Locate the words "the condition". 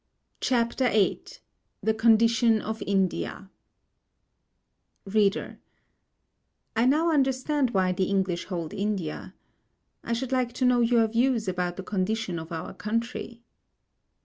1.83-2.59, 11.75-12.39